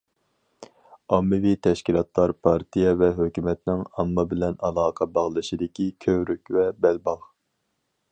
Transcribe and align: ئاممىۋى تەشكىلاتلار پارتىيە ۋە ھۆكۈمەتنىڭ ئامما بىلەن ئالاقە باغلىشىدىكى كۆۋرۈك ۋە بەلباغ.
ئاممىۋى 1.15 1.51
تەشكىلاتلار 1.65 2.33
پارتىيە 2.47 2.93
ۋە 3.01 3.09
ھۆكۈمەتنىڭ 3.19 3.83
ئامما 3.91 4.25
بىلەن 4.31 4.57
ئالاقە 4.69 5.09
باغلىشىدىكى 5.19 5.87
كۆۋرۈك 6.07 6.53
ۋە 6.57 6.65
بەلباغ. 6.87 7.23